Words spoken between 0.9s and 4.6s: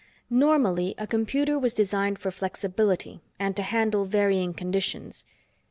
a computer was designed for flexibility and to handle varying